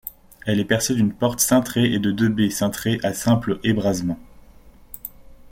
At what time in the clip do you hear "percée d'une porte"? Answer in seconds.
0.65-1.39